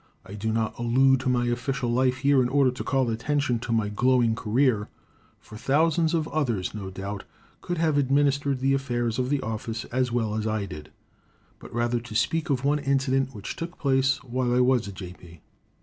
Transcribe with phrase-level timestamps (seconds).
[0.25, 3.71] I do not allude to my official life here in order to call attention to
[3.71, 4.89] my glowing career,
[5.39, 7.23] for thousands of others, no doubt,
[7.61, 10.91] could have administered the affairs of the office as well as I did,
[11.59, 15.41] but rather to speak of one incident which took place while I was a J.P.